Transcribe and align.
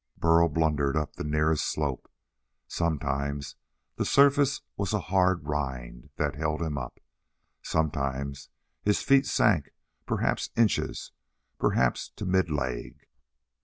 Burl 0.17 0.49
blundered 0.49 0.97
up 0.97 1.13
the 1.13 1.23
nearest 1.23 1.63
slope. 1.63 2.09
Sometimes 2.67 3.55
the 3.97 4.03
surface 4.03 4.61
was 4.75 4.93
a 4.93 4.99
hard 4.99 5.45
rind 5.47 6.09
that 6.15 6.33
held 6.33 6.59
him 6.59 6.75
up. 6.75 6.99
Sometimes 7.61 8.49
his 8.81 9.03
feet 9.03 9.27
sank 9.27 9.69
perhaps 10.07 10.49
inches, 10.57 11.11
perhaps 11.59 12.09
to 12.15 12.25
mid 12.25 12.49
leg. 12.49 13.05